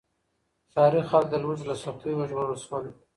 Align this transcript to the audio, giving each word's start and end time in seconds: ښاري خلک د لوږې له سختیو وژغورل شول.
ښاري 0.71 1.01
خلک 1.09 1.27
د 1.31 1.35
لوږې 1.43 1.65
له 1.69 1.75
سختیو 1.83 2.17
وژغورل 2.19 2.57
شول. 2.65 2.85